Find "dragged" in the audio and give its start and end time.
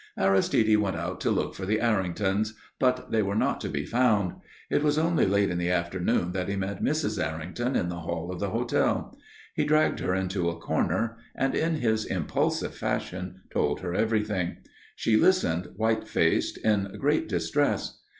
9.63-9.99